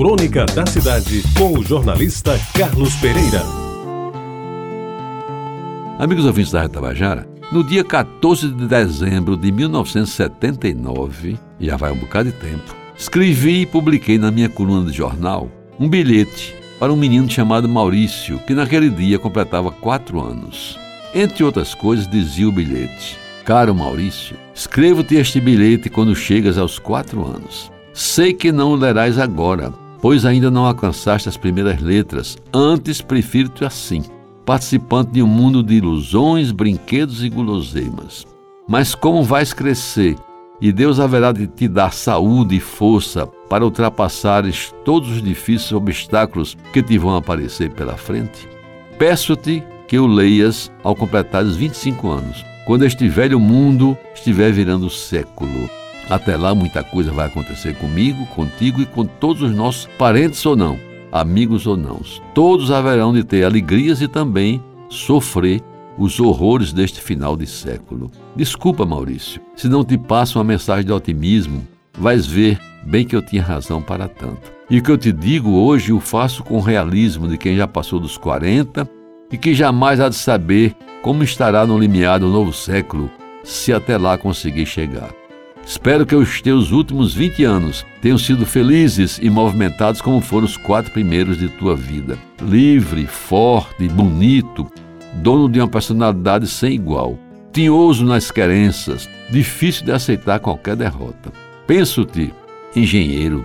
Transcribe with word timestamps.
Crônica 0.00 0.46
da 0.46 0.64
Cidade, 0.64 1.22
com 1.36 1.58
o 1.58 1.62
jornalista 1.62 2.40
Carlos 2.56 2.94
Pereira. 2.96 3.42
Amigos 5.98 6.24
ouvintes 6.24 6.50
da 6.50 6.62
Retabajara, 6.62 7.28
no 7.52 7.62
dia 7.62 7.84
14 7.84 8.48
de 8.48 8.66
dezembro 8.66 9.36
de 9.36 9.52
1979, 9.52 11.38
já 11.60 11.76
vai 11.76 11.92
um 11.92 11.98
bocado 11.98 12.32
de 12.32 12.38
tempo, 12.38 12.74
escrevi 12.96 13.60
e 13.60 13.66
publiquei 13.66 14.16
na 14.16 14.30
minha 14.30 14.48
coluna 14.48 14.90
de 14.90 14.96
jornal 14.96 15.50
um 15.78 15.86
bilhete 15.86 16.56
para 16.78 16.90
um 16.90 16.96
menino 16.96 17.28
chamado 17.28 17.68
Maurício, 17.68 18.38
que 18.46 18.54
naquele 18.54 18.88
dia 18.88 19.18
completava 19.18 19.70
quatro 19.70 20.18
anos. 20.18 20.78
Entre 21.14 21.44
outras 21.44 21.74
coisas, 21.74 22.08
dizia 22.08 22.48
o 22.48 22.52
bilhete: 22.52 23.18
Caro 23.44 23.74
Maurício, 23.74 24.34
escrevo-te 24.54 25.16
este 25.16 25.38
bilhete 25.42 25.90
quando 25.90 26.16
chegas 26.16 26.56
aos 26.56 26.78
quatro 26.78 27.22
anos. 27.22 27.70
Sei 27.92 28.32
que 28.32 28.50
não 28.50 28.70
o 28.70 28.76
lerás 28.76 29.18
agora, 29.18 29.70
pois 30.00 30.24
ainda 30.24 30.50
não 30.50 30.66
alcançaste 30.66 31.28
as 31.28 31.36
primeiras 31.36 31.80
letras. 31.80 32.36
Antes 32.52 33.00
prefiro-te 33.00 33.64
assim, 33.64 34.02
participante 34.44 35.12
de 35.12 35.22
um 35.22 35.26
mundo 35.26 35.62
de 35.62 35.74
ilusões, 35.74 36.50
brinquedos 36.50 37.22
e 37.22 37.28
guloseimas. 37.28 38.26
Mas 38.68 38.94
como 38.94 39.22
vais 39.22 39.52
crescer 39.52 40.16
e 40.60 40.72
Deus 40.72 41.00
haverá 41.00 41.32
de 41.32 41.46
te 41.46 41.66
dar 41.66 41.92
saúde 41.92 42.56
e 42.56 42.60
força 42.60 43.26
para 43.48 43.64
ultrapassares 43.64 44.74
todos 44.84 45.10
os 45.10 45.22
difíceis 45.22 45.72
obstáculos 45.72 46.56
que 46.72 46.82
te 46.82 46.98
vão 46.98 47.16
aparecer 47.16 47.70
pela 47.70 47.96
frente? 47.96 48.48
Peço-te 48.98 49.62
que 49.88 49.98
o 49.98 50.06
leias 50.06 50.70
ao 50.84 50.94
completar 50.94 51.42
os 51.42 51.56
25 51.56 52.08
anos, 52.08 52.44
quando 52.66 52.84
este 52.84 53.08
velho 53.08 53.40
mundo 53.40 53.96
estiver 54.14 54.52
virando 54.52 54.88
século. 54.88 55.68
Até 56.08 56.36
lá, 56.36 56.54
muita 56.54 56.82
coisa 56.82 57.12
vai 57.12 57.26
acontecer 57.26 57.74
comigo, 57.74 58.26
contigo 58.26 58.80
e 58.80 58.86
com 58.86 59.04
todos 59.04 59.42
os 59.42 59.54
nossos 59.54 59.86
parentes 59.98 60.44
ou 60.44 60.56
não, 60.56 60.78
amigos 61.12 61.66
ou 61.66 61.76
não. 61.76 62.00
Todos 62.34 62.70
haverão 62.70 63.12
de 63.12 63.22
ter 63.22 63.44
alegrias 63.44 64.00
e 64.00 64.08
também 64.08 64.62
sofrer 64.88 65.62
os 65.96 66.18
horrores 66.18 66.72
deste 66.72 67.00
final 67.00 67.36
de 67.36 67.46
século. 67.46 68.10
Desculpa, 68.34 68.86
Maurício, 68.86 69.40
se 69.54 69.68
não 69.68 69.84
te 69.84 69.98
passo 69.98 70.38
uma 70.38 70.44
mensagem 70.44 70.84
de 70.84 70.92
otimismo, 70.92 71.66
vais 71.92 72.26
ver 72.26 72.58
bem 72.82 73.04
que 73.04 73.14
eu 73.14 73.22
tinha 73.22 73.42
razão 73.42 73.82
para 73.82 74.08
tanto. 74.08 74.52
E 74.68 74.78
o 74.78 74.82
que 74.82 74.90
eu 74.90 74.96
te 74.96 75.12
digo 75.12 75.50
hoje 75.50 75.92
o 75.92 76.00
faço 76.00 76.42
com 76.42 76.56
o 76.56 76.60
realismo 76.60 77.28
de 77.28 77.36
quem 77.36 77.56
já 77.56 77.66
passou 77.66 78.00
dos 78.00 78.16
40 78.16 78.88
e 79.30 79.36
que 79.36 79.54
jamais 79.54 80.00
há 80.00 80.08
de 80.08 80.16
saber 80.16 80.74
como 81.02 81.22
estará 81.22 81.66
no 81.66 81.78
limiar 81.78 82.20
do 82.20 82.28
novo 82.28 82.52
século, 82.52 83.10
se 83.42 83.72
até 83.72 83.96
lá 83.96 84.16
conseguir 84.18 84.66
chegar. 84.66 85.19
Espero 85.64 86.04
que 86.04 86.14
os 86.14 86.40
teus 86.40 86.72
últimos 86.72 87.14
20 87.14 87.44
anos 87.44 87.86
tenham 88.00 88.18
sido 88.18 88.44
felizes 88.44 89.18
e 89.22 89.30
movimentados 89.30 90.00
como 90.00 90.20
foram 90.20 90.46
os 90.46 90.56
quatro 90.56 90.90
primeiros 90.90 91.38
de 91.38 91.48
tua 91.48 91.76
vida. 91.76 92.18
Livre, 92.42 93.06
forte, 93.06 93.86
bonito, 93.88 94.66
dono 95.14 95.48
de 95.48 95.60
uma 95.60 95.68
personalidade 95.68 96.46
sem 96.46 96.74
igual, 96.74 97.18
tinhoso 97.52 98.04
nas 98.04 98.30
querenças, 98.30 99.08
difícil 99.30 99.84
de 99.84 99.92
aceitar 99.92 100.40
qualquer 100.40 100.76
derrota. 100.76 101.32
Penso-te, 101.66 102.32
engenheiro, 102.74 103.44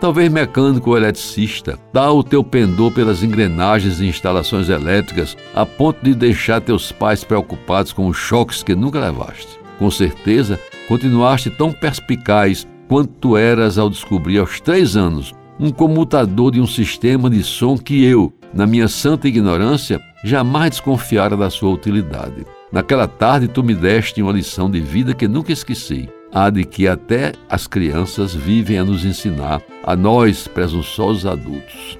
talvez 0.00 0.30
mecânico 0.32 0.90
ou 0.90 0.96
eletricista, 0.96 1.78
dá 1.92 2.10
o 2.10 2.24
teu 2.24 2.42
pendor 2.42 2.90
pelas 2.90 3.22
engrenagens 3.22 4.00
e 4.00 4.06
instalações 4.06 4.68
elétricas 4.68 5.36
a 5.54 5.66
ponto 5.66 6.02
de 6.02 6.14
deixar 6.14 6.60
teus 6.60 6.90
pais 6.90 7.22
preocupados 7.22 7.92
com 7.92 8.06
os 8.08 8.16
choques 8.16 8.62
que 8.62 8.74
nunca 8.74 8.98
levaste. 8.98 9.59
Com 9.80 9.90
certeza, 9.90 10.60
continuaste 10.86 11.48
tão 11.48 11.72
perspicaz 11.72 12.68
quanto 12.86 13.34
eras 13.34 13.78
ao 13.78 13.88
descobrir 13.88 14.38
aos 14.38 14.60
três 14.60 14.94
anos 14.94 15.32
um 15.58 15.70
comutador 15.70 16.52
de 16.52 16.60
um 16.60 16.66
sistema 16.66 17.30
de 17.30 17.42
som 17.42 17.78
que 17.78 18.04
eu, 18.04 18.30
na 18.52 18.66
minha 18.66 18.88
santa 18.88 19.26
ignorância, 19.26 19.98
jamais 20.22 20.72
desconfiara 20.72 21.34
da 21.34 21.48
sua 21.48 21.70
utilidade. 21.70 22.44
Naquela 22.70 23.08
tarde 23.08 23.48
tu 23.48 23.64
me 23.64 23.74
deste 23.74 24.20
uma 24.20 24.32
lição 24.32 24.70
de 24.70 24.80
vida 24.80 25.14
que 25.14 25.26
nunca 25.26 25.50
esqueci 25.50 26.10
a 26.30 26.50
de 26.50 26.62
que 26.64 26.86
até 26.86 27.32
as 27.48 27.66
crianças 27.66 28.34
vivem 28.34 28.78
a 28.78 28.84
nos 28.84 29.06
ensinar, 29.06 29.62
a 29.82 29.96
nós, 29.96 30.46
presunçosos 30.46 31.24
adultos. 31.24 31.98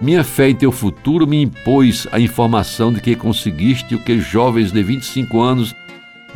Minha 0.00 0.22
fé 0.22 0.50
em 0.50 0.54
teu 0.54 0.70
futuro 0.70 1.26
me 1.26 1.42
impôs 1.42 2.06
a 2.12 2.20
informação 2.20 2.92
de 2.92 3.00
que 3.00 3.16
conseguiste 3.16 3.96
o 3.96 3.98
que 3.98 4.20
jovens 4.20 4.70
de 4.70 4.82
25 4.84 5.40
anos 5.40 5.74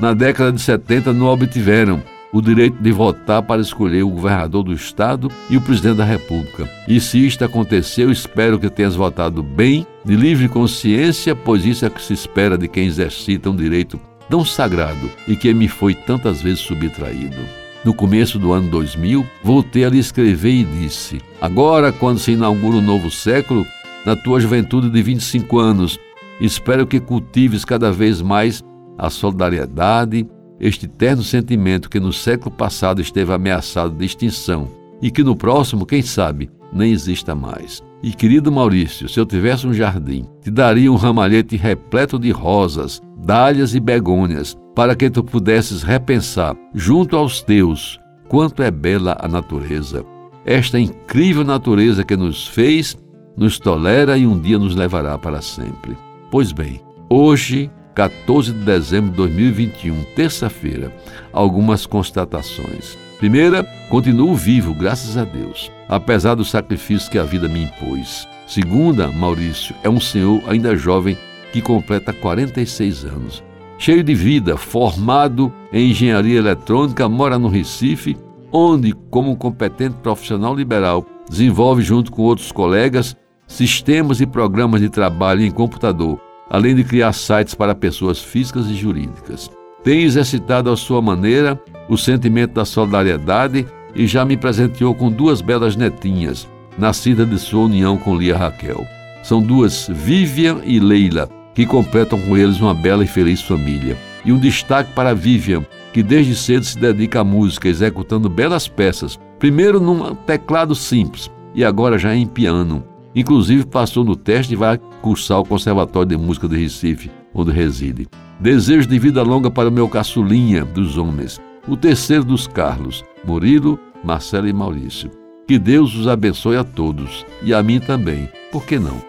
na 0.02 0.14
década 0.14 0.50
de 0.50 0.60
70 0.60 1.12
não 1.12 1.26
obtiveram, 1.26 2.02
o 2.32 2.42
direito 2.42 2.76
de 2.82 2.90
votar 2.90 3.40
para 3.40 3.62
escolher 3.62 4.02
o 4.02 4.10
governador 4.10 4.64
do 4.64 4.72
estado 4.72 5.30
e 5.48 5.56
o 5.56 5.60
presidente 5.60 5.98
da 5.98 6.04
república. 6.04 6.68
E 6.88 6.98
se 6.98 7.24
isto 7.24 7.44
aconteceu, 7.44 8.10
espero 8.10 8.58
que 8.58 8.68
tenhas 8.68 8.96
votado 8.96 9.44
bem, 9.44 9.86
de 10.04 10.16
livre 10.16 10.48
consciência, 10.48 11.36
pois 11.36 11.64
isso 11.64 11.86
é 11.86 11.90
que 11.90 12.02
se 12.02 12.14
espera 12.14 12.58
de 12.58 12.66
quem 12.66 12.86
exercita 12.88 13.48
um 13.48 13.54
direito 13.54 14.00
tão 14.28 14.44
sagrado 14.44 15.08
e 15.28 15.36
que 15.36 15.54
me 15.54 15.68
foi 15.68 15.94
tantas 15.94 16.42
vezes 16.42 16.58
subtraído. 16.58 17.38
No 17.84 17.94
começo 17.94 18.40
do 18.40 18.52
ano 18.52 18.68
2000, 18.70 19.24
voltei 19.44 19.84
a 19.84 19.88
lhe 19.88 20.00
escrever 20.00 20.50
e 20.50 20.64
disse: 20.64 21.20
Agora, 21.40 21.92
quando 21.92 22.18
se 22.18 22.32
inaugura 22.32 22.78
um 22.78 22.82
novo 22.82 23.08
século, 23.08 23.64
na 24.04 24.16
tua 24.16 24.40
juventude 24.40 24.90
de 24.90 25.00
25 25.00 25.60
anos, 25.60 25.96
espero 26.40 26.88
que 26.88 26.98
cultives 26.98 27.64
cada 27.64 27.92
vez 27.92 28.20
mais 28.20 28.64
a 28.98 29.10
solidariedade, 29.10 30.26
este 30.60 30.86
terno 30.86 31.22
sentimento 31.22 31.90
que 31.90 31.98
no 31.98 32.12
século 32.12 32.50
passado 32.50 33.00
esteve 33.00 33.32
ameaçado 33.32 33.94
de 33.94 34.04
extinção 34.04 34.68
e 35.00 35.10
que 35.10 35.24
no 35.24 35.34
próximo, 35.34 35.84
quem 35.84 36.02
sabe, 36.02 36.48
nem 36.72 36.92
exista 36.92 37.34
mais. 37.34 37.82
E 38.02 38.12
querido 38.12 38.50
Maurício, 38.50 39.08
se 39.08 39.18
eu 39.18 39.26
tivesse 39.26 39.66
um 39.66 39.74
jardim, 39.74 40.24
te 40.40 40.50
daria 40.50 40.90
um 40.90 40.96
ramalhete 40.96 41.56
repleto 41.56 42.18
de 42.18 42.30
rosas, 42.30 43.00
dálias 43.16 43.74
e 43.74 43.80
begônias, 43.80 44.56
para 44.74 44.96
que 44.96 45.10
tu 45.10 45.22
pudesses 45.22 45.82
repensar, 45.82 46.56
junto 46.74 47.16
aos 47.16 47.42
teus, 47.42 48.00
quanto 48.28 48.62
é 48.62 48.70
bela 48.70 49.16
a 49.20 49.28
natureza. 49.28 50.04
Esta 50.44 50.80
incrível 50.80 51.44
natureza 51.44 52.04
que 52.04 52.16
nos 52.16 52.46
fez, 52.46 52.96
nos 53.36 53.58
tolera 53.58 54.16
e 54.16 54.26
um 54.26 54.38
dia 54.38 54.58
nos 54.58 54.74
levará 54.74 55.16
para 55.18 55.40
sempre. 55.40 55.96
Pois 56.30 56.50
bem, 56.50 56.80
hoje, 57.08 57.70
14 57.94 58.52
de 58.52 58.58
dezembro 58.60 59.10
de 59.10 59.16
2021, 59.16 60.02
terça-feira, 60.16 60.92
algumas 61.32 61.86
constatações. 61.86 62.96
Primeira, 63.18 63.62
continuo 63.88 64.34
vivo, 64.34 64.74
graças 64.74 65.16
a 65.16 65.24
Deus, 65.24 65.70
apesar 65.88 66.34
do 66.34 66.44
sacrifício 66.44 67.10
que 67.10 67.18
a 67.18 67.22
vida 67.22 67.48
me 67.48 67.64
impôs. 67.64 68.26
Segunda, 68.46 69.08
Maurício 69.08 69.74
é 69.82 69.88
um 69.88 70.00
senhor 70.00 70.42
ainda 70.48 70.76
jovem 70.76 71.16
que 71.52 71.62
completa 71.62 72.12
46 72.12 73.04
anos. 73.04 73.44
Cheio 73.78 74.02
de 74.02 74.14
vida, 74.14 74.56
formado 74.56 75.52
em 75.72 75.90
engenharia 75.90 76.38
eletrônica, 76.38 77.08
mora 77.08 77.38
no 77.38 77.48
Recife, 77.48 78.16
onde, 78.50 78.92
como 79.10 79.36
competente 79.36 79.96
profissional 80.02 80.54
liberal, 80.54 81.06
desenvolve 81.28 81.82
junto 81.82 82.10
com 82.10 82.22
outros 82.22 82.52
colegas 82.52 83.16
sistemas 83.46 84.20
e 84.20 84.26
programas 84.26 84.80
de 84.80 84.88
trabalho 84.88 85.42
em 85.42 85.50
computador, 85.50 86.18
além 86.52 86.74
de 86.74 86.84
criar 86.84 87.14
sites 87.14 87.54
para 87.54 87.74
pessoas 87.74 88.18
físicas 88.20 88.66
e 88.66 88.74
jurídicas. 88.74 89.50
Tem 89.82 90.02
exercitado 90.02 90.70
à 90.70 90.76
sua 90.76 91.00
maneira 91.00 91.58
o 91.88 91.96
sentimento 91.96 92.52
da 92.52 92.66
solidariedade 92.66 93.66
e 93.94 94.06
já 94.06 94.22
me 94.22 94.36
presenteou 94.36 94.94
com 94.94 95.10
duas 95.10 95.40
belas 95.40 95.76
netinhas, 95.76 96.46
nascidas 96.76 97.28
de 97.28 97.38
sua 97.38 97.64
união 97.64 97.96
com 97.96 98.14
Lia 98.14 98.36
Raquel. 98.36 98.86
São 99.22 99.40
duas, 99.40 99.88
Vivian 99.90 100.60
e 100.62 100.78
Leila, 100.78 101.26
que 101.54 101.64
completam 101.64 102.20
com 102.20 102.36
eles 102.36 102.60
uma 102.60 102.74
bela 102.74 103.02
e 103.02 103.06
feliz 103.06 103.40
família. 103.40 103.96
E 104.22 104.30
um 104.30 104.38
destaque 104.38 104.92
para 104.92 105.14
Vivian, 105.14 105.64
que 105.90 106.02
desde 106.02 106.34
cedo 106.34 106.64
se 106.66 106.78
dedica 106.78 107.20
à 107.20 107.24
música, 107.24 107.66
executando 107.66 108.28
belas 108.28 108.68
peças, 108.68 109.18
primeiro 109.38 109.80
num 109.80 110.14
teclado 110.14 110.74
simples 110.74 111.30
e 111.54 111.64
agora 111.64 111.98
já 111.98 112.14
em 112.14 112.26
piano. 112.26 112.84
Inclusive 113.14 113.64
passou 113.66 114.04
no 114.04 114.16
teste 114.16 114.52
e 114.52 114.56
vai 114.56 114.78
cursar 115.02 115.40
o 115.40 115.44
Conservatório 115.44 116.08
de 116.08 116.16
Música 116.16 116.48
de 116.48 116.56
Recife, 116.56 117.10
onde 117.34 117.50
reside. 117.50 118.06
Desejo 118.40 118.88
de 118.88 118.98
vida 118.98 119.22
longa 119.22 119.50
para 119.50 119.68
o 119.68 119.72
meu 119.72 119.88
caçulinha 119.88 120.64
dos 120.64 120.96
homens, 120.96 121.40
o 121.68 121.76
terceiro 121.76 122.24
dos 122.24 122.46
Carlos, 122.46 123.04
Murilo, 123.24 123.78
Marcelo 124.02 124.48
e 124.48 124.52
Maurício. 124.52 125.10
Que 125.46 125.58
Deus 125.58 125.94
os 125.94 126.06
abençoe 126.08 126.56
a 126.56 126.64
todos 126.64 127.26
e 127.42 127.52
a 127.52 127.62
mim 127.62 127.80
também, 127.80 128.28
por 128.50 128.64
que 128.64 128.78
não? 128.78 129.02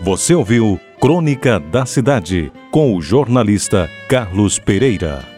Você 0.00 0.34
ouviu 0.34 0.78
Crônica 1.00 1.58
da 1.58 1.86
Cidade 1.86 2.52
com 2.70 2.94
o 2.94 3.02
jornalista 3.02 3.90
Carlos 4.08 4.58
Pereira. 4.58 5.31